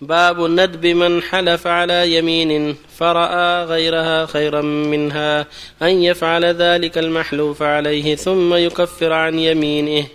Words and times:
باب 0.00 0.44
الندب 0.44 0.86
من 0.86 1.22
حلف 1.22 1.66
على 1.66 2.16
يمين 2.16 2.76
فرأى 2.98 3.64
غيرها 3.64 4.26
خيرا 4.26 4.62
منها 4.62 5.46
أن 5.82 6.02
يفعل 6.02 6.44
ذلك 6.44 6.98
المحلوف 6.98 7.62
عليه 7.62 8.14
ثم 8.14 8.54
يكفر 8.54 9.12
عن 9.12 9.38
يمينه. 9.38 10.06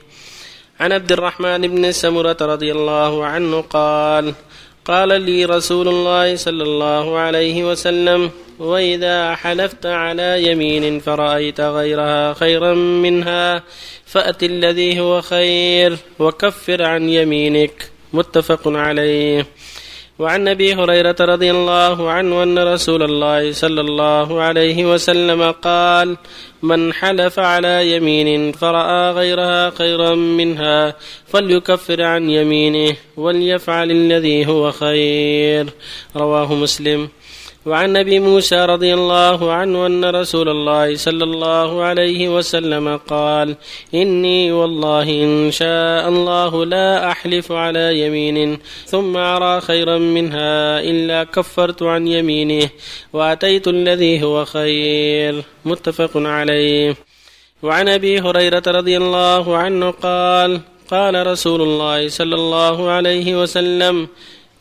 عن 0.80 0.92
عبد 0.92 1.12
الرحمن 1.12 1.62
بن 1.68 1.92
سمرة 1.92 2.38
رضي 2.42 2.72
الله 2.72 3.26
عنه 3.26 3.62
قال 3.62 4.34
قال 4.86 5.22
لي 5.22 5.46
رسول 5.46 5.88
الله 5.88 6.36
صلى 6.36 6.64
الله 6.64 7.18
عليه 7.18 7.72
وسلم 7.72 8.32
وإذا 8.60 9.36
حلفت 9.36 9.86
على 9.86 10.52
يمين 10.52 11.00
فرأيت 11.00 11.62
غيرها 11.62 12.34
خيرا 12.34 12.74
منها 12.74 13.64
فأت 14.06 14.44
الذي 14.44 15.00
هو 15.00 15.22
خير 15.22 15.98
وكفر 16.20 16.84
عن 16.84 17.10
يمينك. 17.10 17.93
متفق 18.14 18.68
عليه. 18.68 19.48
وعن 20.20 20.48
أبي 20.48 20.74
هريرة 20.74 21.16
رضي 21.20 21.52
الله 21.52 22.12
عنه 22.12 22.44
أن 22.44 22.60
رسول 22.60 23.04
الله 23.04 23.52
صلى 23.52 23.82
الله 23.82 24.42
عليه 24.42 24.94
وسلم 24.94 25.52
قال 25.52 26.18
من 26.62 26.94
حلف 26.94 27.40
على 27.40 27.96
يمين 27.96 28.52
فرأى 28.52 29.12
غيرها 29.12 29.70
خيرا 29.70 30.16
منها 30.16 30.96
فليكفر 31.28 32.02
عن 32.02 32.30
يمينه 32.30 32.96
وليفعل 33.18 33.92
الذي 33.92 34.48
هو 34.48 34.72
خير. 34.72 35.70
رواه 36.16 36.54
مسلم. 36.54 37.10
وعن 37.66 37.98
ابي 37.98 38.20
موسى 38.20 38.66
رضي 38.66 38.94
الله 38.94 39.52
عنه 39.52 39.86
أن 39.86 40.06
رسول 40.06 40.50
الله 40.50 40.96
صلى 40.96 41.24
الله 41.24 41.84
عليه 41.84 42.30
وسلم 42.30 42.98
قال 42.98 43.56
إني 43.94 44.52
والله 44.52 45.04
إن 45.04 45.52
شاء 45.52 46.10
الله 46.10 46.66
لا 46.66 47.12
أحلف 47.12 47.52
على 47.52 48.00
يمين 48.00 48.60
ثم 48.86 49.18
أرى 49.18 49.62
خيرا 49.62 49.98
منها 49.98 50.80
إلا 50.80 51.24
كفرت 51.24 51.84
عن 51.84 52.08
يمينه 52.08 52.70
وأتيت 53.14 53.68
الذي 53.68 54.24
هو 54.24 54.46
خير. 54.46 55.44
متفق 55.66 56.12
عليه. 56.16 56.96
وعن 57.64 57.90
أبي 57.90 58.20
هريرة 58.20 58.64
رضي 58.68 58.98
الله 58.98 59.58
عنه 59.58 59.92
قال 59.92 60.62
قال 60.92 61.28
رسول 61.28 61.62
الله 61.62 62.10
صلى 62.10 62.36
الله 62.36 62.90
عليه 62.90 63.42
وسلم 63.42 64.08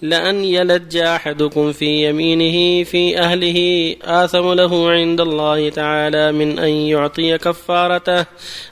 لأن 0.02 0.44
يلج 0.44 0.96
أحدكم 0.96 1.72
في 1.72 2.08
يمينه 2.08 2.84
في 2.84 3.18
أهله 3.18 3.96
آثم 4.02 4.52
له 4.52 4.90
عند 4.90 5.20
الله 5.20 5.68
تعالى 5.68 6.32
من 6.32 6.58
أن 6.58 6.68
يعطي 6.68 7.38
كفارته 7.38 8.26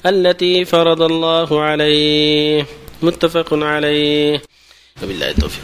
التي 0.07 0.65
فرض 0.65 1.03
الله 1.03 1.63
عليه. 1.63 2.67
متفق 3.03 3.55
عليه. 3.55 4.43
وبالله 5.03 5.31
التوفيق. 5.31 5.63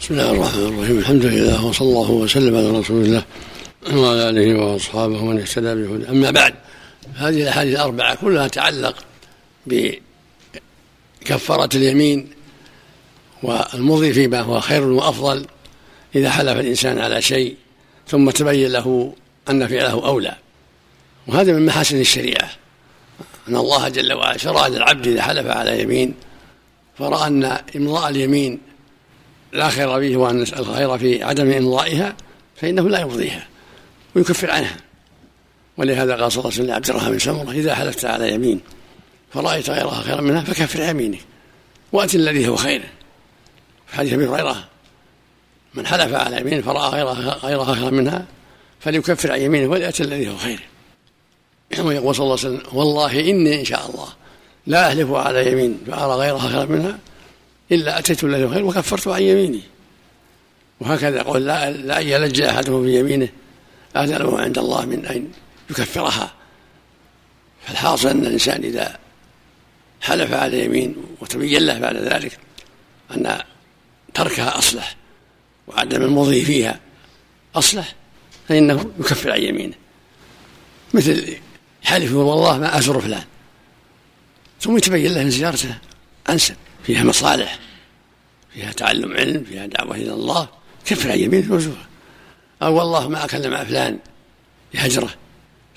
بسم 0.00 0.14
الله 0.14 0.30
الرحمن 0.30 0.68
الرحيم. 0.68 0.98
الحمد 0.98 1.24
لله 1.24 1.66
وصلى 1.66 1.88
الله 1.88 2.10
وسلم 2.10 2.56
على 2.56 2.78
رسول 2.78 3.04
الله 3.04 3.24
وعلى 3.94 4.30
آله 4.30 4.54
وأصحابه 4.54 5.22
ومن 5.22 5.40
اهتدى 5.40 5.74
بهدى 5.74 6.08
أما 6.08 6.30
بعد 6.30 6.54
هذه 7.14 7.42
الأحاديث 7.42 7.74
الأربعة 7.74 8.14
كلها 8.14 8.48
تعلق 8.48 8.96
بكفارة 9.66 11.76
اليمين 11.76 12.37
والمضي 13.42 14.12
فيما 14.12 14.40
هو 14.40 14.60
خير 14.60 14.82
وأفضل 14.82 15.46
إذا 16.14 16.30
حلف 16.30 16.58
الإنسان 16.58 16.98
على 16.98 17.22
شيء 17.22 17.56
ثم 18.08 18.30
تبين 18.30 18.72
له 18.72 19.14
أن 19.50 19.66
فعله 19.66 20.06
أولى. 20.06 20.36
وهذا 21.26 21.52
من 21.52 21.66
محاسن 21.66 22.00
الشريعة. 22.00 22.50
أن 23.48 23.56
الله 23.56 23.88
جل 23.88 24.12
وعلا 24.12 24.38
شرع 24.38 24.66
للعبد 24.66 25.06
إذا 25.06 25.22
حلف 25.22 25.46
على 25.46 25.82
يمين 25.82 26.14
فرأى 26.98 27.26
أن 27.26 27.58
إمضاء 27.76 28.08
اليمين 28.08 28.60
لا 29.52 29.68
خير 29.68 30.00
فيه 30.00 30.16
وأن 30.16 30.42
الخير 30.42 30.98
في 30.98 31.22
عدم 31.22 31.50
إمضائها 31.50 32.16
فإنه 32.56 32.88
لا 32.88 33.00
يمضيها 33.00 33.46
ويكفر 34.14 34.50
عنها. 34.50 34.76
ولهذا 35.76 36.16
قال 36.16 36.32
صلى 36.32 36.40
الله 36.40 36.52
عليه 36.52 36.62
وسلم 36.62 36.66
لعبد 36.66 36.90
الرحمن 36.90 37.10
بن 37.10 37.18
سمرة 37.18 37.50
إذا 37.50 37.74
حلفت 37.74 38.04
على 38.04 38.32
يمين 38.32 38.60
فرأيت 39.34 39.70
غيرها 39.70 40.02
خيرا 40.02 40.20
منها 40.20 40.40
فكفر 40.40 40.82
يمينك 40.82 41.20
وأت 41.92 42.14
الذي 42.14 42.48
هو 42.48 42.56
خير. 42.56 42.82
حديث 43.92 44.12
أبي 44.12 44.26
هريرة 44.26 44.68
من 45.74 45.86
حلف 45.86 46.14
على 46.14 46.40
يمين 46.40 46.62
فراى 46.62 46.88
غيرها 46.88 47.34
غيرها 47.34 47.74
خيرا 47.74 47.90
منها 47.90 48.24
فليكفر 48.80 49.32
عن 49.32 49.40
يمينه 49.40 49.70
وليأتي 49.70 50.02
الذي 50.02 50.30
هو 50.30 50.36
خير. 50.36 50.60
ويقول 51.78 52.14
صلى 52.14 52.24
الله 52.24 52.38
عليه 52.44 52.56
وسلم 52.56 52.78
والله 52.78 53.20
إني 53.20 53.60
إن 53.60 53.64
شاء 53.64 53.90
الله 53.90 54.08
لا 54.66 54.88
أحلف 54.88 55.12
على 55.12 55.52
يمين 55.52 55.80
فأرى 55.86 56.14
غيرها 56.14 56.48
خيرا 56.48 56.64
منها 56.64 56.98
إلا 57.72 57.98
أتيت 57.98 58.24
الذي 58.24 58.44
هو 58.44 58.50
خير 58.50 58.64
وكفرت 58.64 59.08
عن 59.08 59.22
يميني. 59.22 59.60
وهكذا 60.80 61.16
يقول 61.16 61.46
لا 61.46 61.70
لا 61.70 62.00
أن 62.00 62.06
يلج 62.06 62.40
أحدهم 62.40 62.84
في 62.84 62.98
يمينه 62.98 63.28
اهدى 63.96 64.12
له 64.12 64.40
عند 64.40 64.58
الله 64.58 64.86
من 64.86 65.06
ان 65.06 65.30
يكفرها. 65.70 66.32
فالحاصل 67.66 68.08
أن 68.08 68.26
الإنسان 68.26 68.64
إذا 68.64 68.98
حلف 70.00 70.32
على 70.32 70.64
يمين 70.64 70.96
وتبين 71.20 71.62
له 71.62 71.78
بعد 71.78 71.96
ذلك 71.96 72.38
أن 73.10 73.40
تركها 74.18 74.58
أصلح 74.58 74.96
وعدم 75.66 76.02
المضي 76.02 76.44
فيها 76.44 76.80
أصلح 77.54 77.94
فإنه 78.48 78.90
يكفر 79.00 79.32
عن 79.32 79.42
يمينه. 79.42 79.74
مثل 80.94 81.36
حلف 81.82 82.12
والله 82.12 82.58
ما 82.58 82.78
أزور 82.78 83.00
فلان. 83.00 83.24
ثم 84.60 84.76
يتبين 84.76 85.14
له 85.14 85.22
أن 85.22 85.30
زيارته 85.30 85.78
أنسب 86.28 86.56
فيها 86.84 87.04
مصالح 87.04 87.58
فيها 88.54 88.72
تعلم 88.72 89.12
علم 89.12 89.44
فيها 89.44 89.66
دعوة 89.66 89.96
إلى 89.96 90.12
الله 90.12 90.48
كفر 90.84 91.10
عن 91.10 91.18
يمينه 91.18 91.54
وزوره 91.54 91.86
أو 92.62 92.74
والله 92.74 93.08
ما 93.08 93.24
أكلم 93.24 93.50
مع 93.50 93.64
فلان 93.64 93.98
لهجره 94.74 95.14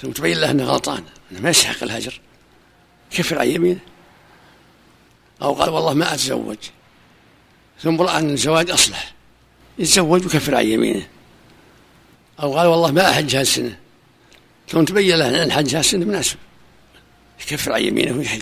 ثم 0.02 0.12
تبين 0.12 0.38
له 0.38 0.52
أنه 0.52 0.64
غلطان 0.64 1.04
أنه 1.32 1.40
ما 1.40 1.50
يستحق 1.50 1.84
الهجر. 1.84 2.20
كفر 3.12 3.40
عن 3.40 3.48
يمينه. 3.48 3.80
أو 5.42 5.54
قال 5.54 5.70
والله 5.70 5.94
ما 5.94 6.14
أتزوج. 6.14 6.58
ثم 7.84 8.02
رأى 8.02 8.20
أن 8.20 8.30
الزواج 8.30 8.72
أصلح. 8.72 9.14
يتزوج 9.80 10.24
ويكفر 10.24 10.56
عن 10.56 10.66
يمينه. 10.66 11.08
أو 12.42 12.58
قال 12.58 12.68
والله 12.68 12.92
ما 12.92 13.10
أحج 13.10 13.36
هالسنة 13.36 13.78
ثم 14.70 14.86
تبين 14.86 15.16
له 15.16 15.30
أن 15.30 15.36
الحج 15.36 15.76
هالسنة 15.76 16.06
مناسب 16.06 16.38
يكفر 17.42 17.74
عن 17.74 17.82
يمينه 17.82 18.18
ويحج. 18.18 18.42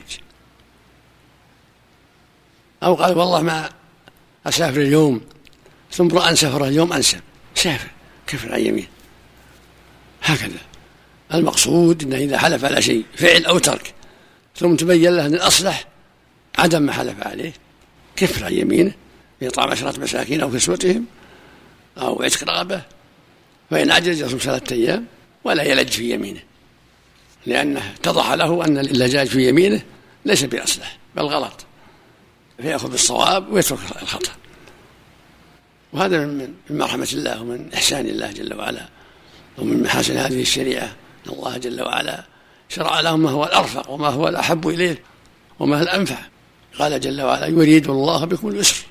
أو 2.83 2.95
قال 2.95 3.17
والله 3.17 3.41
ما 3.41 3.69
أسافر 4.45 4.81
اليوم. 4.81 5.21
ثم 5.91 6.07
رأى 6.07 6.29
أن 6.29 6.35
سفر 6.35 6.65
اليوم 6.65 6.93
أنسب 6.93 7.19
سافر. 7.55 7.87
كفر 8.27 8.53
عن 8.53 8.59
يمينه. 8.59 8.87
هكذا. 10.23 10.59
المقصود 11.33 12.03
أنه 12.03 12.17
إذا 12.17 12.37
حلف 12.37 12.65
على 12.65 12.81
شيء 12.81 13.05
فعل 13.15 13.45
أو 13.45 13.57
ترك. 13.57 13.93
ثم 14.55 14.75
تبين 14.75 15.15
له 15.15 15.25
أن 15.25 15.33
الأصلح 15.33 15.87
عدم 16.57 16.81
ما 16.81 16.93
حلف 16.93 17.27
عليه. 17.27 17.53
كفر 18.15 18.45
عن 18.45 18.53
يمينه. 18.53 18.93
بإطعام 19.41 19.69
عشرة 19.69 19.99
مساكين 19.99 20.41
أو 20.41 20.51
كسوتهم 20.51 21.05
أو 21.97 22.23
عتق 22.23 22.49
رغبة 22.49 22.81
فإن 23.69 23.91
عجز 23.91 24.21
يصوم 24.21 24.39
ثلاثة 24.39 24.75
أيام 24.75 25.05
ولا 25.43 25.63
يلج 25.63 25.89
في 25.89 26.13
يمينه 26.13 26.39
لأنه 27.45 27.93
اتضح 27.99 28.31
له 28.31 28.65
أن 28.65 28.77
اللجاج 28.77 29.27
في 29.27 29.49
يمينه 29.49 29.81
ليس 30.25 30.43
بأصلح 30.43 30.97
بل 31.15 31.23
غلط 31.23 31.65
فيأخذ 32.61 32.91
بالصواب 32.91 33.53
ويترك 33.53 33.79
الخطأ. 34.01 34.31
وهذا 35.93 36.25
من 36.25 36.53
مرحمة 36.69 37.09
الله 37.13 37.41
ومن 37.41 37.73
إحسان 37.73 38.05
الله 38.05 38.31
جل 38.31 38.53
وعلا 38.53 38.85
ومن 39.57 39.83
محاسن 39.83 40.17
هذه 40.17 40.41
الشريعة. 40.41 40.95
أن 41.27 41.33
الله 41.33 41.57
جل 41.57 41.81
وعلا 41.81 42.23
شرع 42.69 42.99
لهم 42.99 43.19
ما 43.19 43.29
هو 43.29 43.43
الأرفق 43.43 43.89
وما 43.89 44.07
هو 44.07 44.27
الأحب 44.27 44.67
إليه 44.67 45.03
وما 45.59 45.77
هو 45.79 45.81
الأنفع. 45.81 46.17
قال 46.79 46.99
جل 46.99 47.21
وعلا 47.21 47.47
يريد 47.47 47.89
الله 47.89 48.25
بكم 48.25 48.47
اليسر 48.47 48.85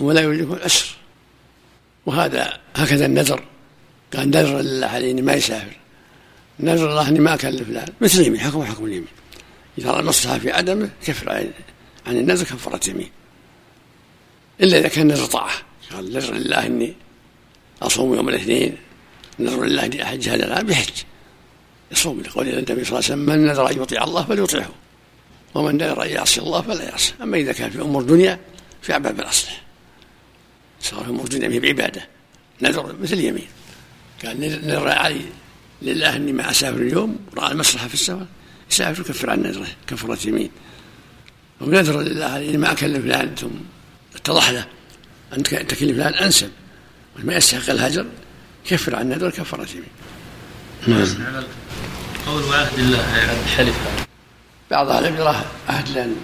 ولا 0.00 0.20
يريدكم 0.20 0.52
العسر 0.52 0.96
وهذا 2.06 2.60
هكذا 2.76 3.06
النذر. 3.06 3.44
قال 4.16 4.30
نذر 4.30 4.60
لله 4.60 4.86
عليه 4.86 5.22
ما 5.22 5.32
يسافر. 5.32 5.76
نذر 6.60 6.90
الله 6.90 7.08
إني 7.08 7.18
ما 7.18 7.34
أكلف 7.34 7.68
فلان 7.68 7.88
مثل 8.00 8.20
اليمين 8.20 8.40
حكم 8.40 8.64
حكم 8.64 8.84
اليمين. 8.84 9.08
إذا 9.78 9.90
رأى 9.90 10.12
في 10.40 10.52
عدمه 10.52 10.90
كفر 11.06 11.30
عن 12.06 12.16
النذر 12.16 12.44
كفرت 12.44 12.88
يمين. 12.88 13.10
إلا 14.60 14.78
إذا 14.78 14.88
كان 14.88 15.06
نذر 15.06 15.26
طاعة. 15.26 15.54
قال 15.92 16.12
نذر 16.12 16.34
لله 16.34 16.66
إني 16.66 16.94
أصوم 17.82 18.14
يوم 18.14 18.28
الاثنين. 18.28 18.76
نذر 19.38 19.64
لله 19.64 19.84
إني 19.84 20.02
أحج 20.02 20.28
هذا 20.28 20.46
العام 20.46 20.66
بحج. 20.66 20.90
يصوم 21.92 22.20
لقول 22.20 22.48
النبي 22.48 22.64
صلى 22.66 22.74
الله 22.74 22.86
عليه 22.86 22.98
وسلم 22.98 23.18
من 23.18 23.46
نذر 23.46 23.70
أن 23.70 23.82
يطيع 23.82 24.04
الله 24.04 24.24
فليطيعه 24.24 24.72
ومن 25.54 25.76
نذر 25.76 26.02
أن 26.02 26.08
يعصي 26.08 26.40
الله 26.40 26.62
فلا 26.62 26.84
يعصي. 26.84 27.12
أما 27.22 27.36
إذا 27.36 27.52
كان 27.52 27.70
في 27.70 27.80
أمور 27.80 28.02
دنيا 28.02 28.40
في 28.82 28.98
باب 28.98 29.20
صار 30.80 31.12
موجودا 31.12 31.48
به 31.48 31.58
بعبادة. 31.58 32.08
نذر 32.62 32.96
مثل 33.02 33.12
اليمين 33.12 33.48
قال 34.24 34.40
نذر 34.40 34.88
علي 34.88 35.20
لله 35.82 36.16
إني 36.16 36.32
ما 36.32 36.50
أسافر 36.50 36.76
اليوم 36.76 37.18
رأى 37.36 37.52
المصلحة 37.52 37.88
في 37.88 37.94
السفر 37.94 38.26
يسافر 38.70 39.00
يكفر 39.00 39.30
عن 39.30 39.42
نذره 39.42 39.68
كفرة 39.86 40.28
يمين. 40.28 40.50
ونذر 41.60 42.00
لله 42.00 42.24
علي 42.24 42.48
إني 42.48 42.58
ما 42.58 42.72
أكلم 42.72 43.02
فلان 43.02 43.34
ثم 43.34 43.48
اتضح 44.16 44.50
له 44.50 44.66
أنت 45.32 45.54
تكلم 45.54 45.94
فلان 45.94 46.14
أنسب. 46.14 46.50
ما 47.24 47.34
يستحق 47.34 47.70
الهجر 47.70 48.06
كفر 48.66 48.96
عن 48.96 49.12
النذر 49.12 49.30
كفارة 49.30 49.68
يمين. 49.70 49.88
نعم. 50.86 51.44
قول 52.26 52.42
وعهد 52.42 52.78
الله 52.78 52.98
عهد 52.98 53.38
الحلف 53.44 53.76
بعض 54.70 54.88
أهل 54.88 55.04
العلم 55.04 55.16
يراه 55.16 55.44
عهد 55.68 55.88
لأن 55.88 56.16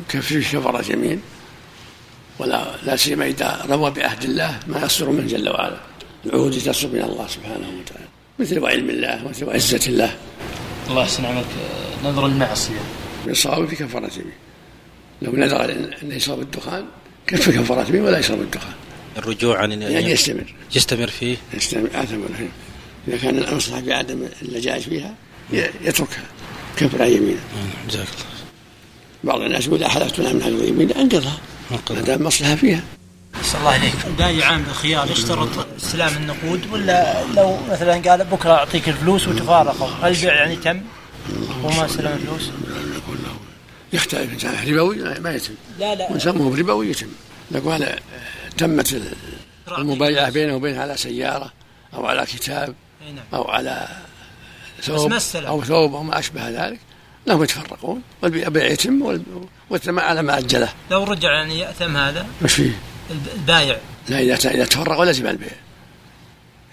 يكفر 0.00 0.40
كفارة 0.40 0.92
يمين. 0.92 1.20
ولا 2.38 2.76
لا 2.82 2.96
سيما 2.96 3.26
إذا 3.26 3.66
روى 3.70 3.90
بعهد 3.90 4.22
الله 4.24 4.60
ما 4.66 4.84
يصدر 4.84 5.10
منه 5.10 5.26
جل 5.26 5.48
وعلا. 5.48 5.80
العهود 6.26 6.58
تصدر 6.58 6.88
من 6.88 7.02
الله 7.02 7.26
سبحانه 7.26 7.68
وتعالى. 7.80 8.08
مثل 8.38 8.58
وعلم 8.58 8.90
الله 8.90 9.28
مثل 9.28 9.44
وعزة 9.44 9.80
الله. 9.86 10.16
الله 10.88 11.02
يحسن 11.02 11.24
عملك 11.24 11.46
نذر 12.04 12.26
المعصية. 12.26 12.80
يصاب 13.26 13.68
في 13.68 13.76
كفارة 13.76 14.10
يمين 14.16 14.32
لو 15.22 15.32
نذر 15.32 15.72
أن 16.02 16.12
يصاب 16.12 16.40
الدخان 16.40 16.84
كف 17.26 17.50
كفارة 17.50 17.88
يمين 17.88 18.02
ولا 18.02 18.18
يصاب 18.18 18.40
الدخان؟ 18.40 18.72
الرجوع 19.18 19.58
عن 19.58 19.82
يعني 19.82 20.10
يستمر. 20.10 20.54
يستمر 20.74 21.06
فيه. 21.06 21.36
يستمر 21.54 21.88
فيه 22.38 22.48
إذا 23.08 23.16
كان 23.16 23.38
المصلحة 23.38 23.80
بعدم 23.80 24.26
اللجاج 24.42 24.80
فيها 24.80 25.14
يتركها. 25.52 26.24
كفر 26.76 27.02
عن 27.02 27.08
يمينه. 27.08 27.40
جزاك 27.88 28.06
الله. 28.08 28.36
بعض 29.24 29.40
الناس 29.40 29.66
يقول 29.66 29.84
حلفت 29.84 30.20
من 30.20 30.42
حلف 30.42 30.62
يمين 30.62 30.92
انقضها 30.92 31.38
ما 31.70 32.00
دام 32.00 32.22
مصلحة 32.22 32.54
فيها. 32.54 32.82
صلى 33.42 33.58
الله 33.60 33.70
عليك 33.70 33.94
بايع 34.18 34.46
عام 34.46 34.62
بالخيار. 34.62 35.10
يشترط 35.10 35.48
استلام 35.76 36.16
النقود؟ 36.16 36.72
ولا 36.72 37.24
لو 37.24 37.58
مثلا 37.70 38.10
قال 38.10 38.24
بكرة 38.24 38.52
أعطيك 38.52 38.88
الفلوس 38.88 39.28
وتفارقوا 39.28 39.88
هل 40.02 40.16
البيع 40.16 40.34
يعني 40.34 40.56
تم؟ 40.56 40.80
وما 41.62 41.86
استلم 41.86 42.12
الفلوس؟ 42.12 42.50
يختلف 43.92 44.32
ان 44.32 44.36
كان 44.36 44.74
ربوي 44.74 44.96
ما 45.20 45.34
يتم. 45.34 45.54
لا 45.78 45.94
لا. 45.94 46.10
وان 46.10 46.18
سموه 46.18 46.56
بربوي 46.56 46.90
يتم. 46.90 47.08
لو 47.50 47.70
قال 47.70 47.98
تمت 48.58 49.02
المبايعة 49.78 50.30
بينه 50.30 50.56
وبينه 50.56 50.80
على 50.80 50.96
سيارة 50.96 51.52
أو 51.94 52.06
على 52.06 52.26
كتاب 52.26 52.74
نعم. 53.00 53.24
أو 53.34 53.50
على 53.50 53.88
ثوب. 54.82 55.12
أو 55.34 55.64
ثوب 55.64 55.94
أو 55.94 56.02
ما 56.02 56.18
أشبه 56.18 56.48
ذلك. 56.48 56.80
لهم 57.26 57.42
يتفرقون 57.42 58.02
والبيع 58.22 58.66
يتم 58.66 59.20
والثمن 59.70 59.98
على 59.98 60.22
ما 60.22 60.38
أجله. 60.38 60.68
لو 60.90 61.04
رجع 61.04 61.32
يعني 61.32 61.58
يأثم 61.58 61.96
هذا؟ 61.96 62.26
وش 62.42 62.54
فيه؟ 62.54 62.78
البايع. 63.34 63.78
لا 64.08 64.18
إذا 64.18 64.50
إذا 64.50 64.64
تفرقوا 64.64 65.04
لزم 65.04 65.26
البيع. 65.26 65.56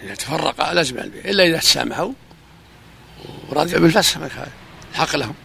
إذا 0.03 0.15
تفرق 0.15 0.73
لزم 0.73 0.97
البيع 0.97 1.25
إلا 1.25 1.45
إذا 1.45 1.57
تسامحوا 1.57 2.11
ورضيوا 3.50 3.79
بالفسخ 3.79 4.17
الحق 4.94 5.15
لهم. 5.15 5.35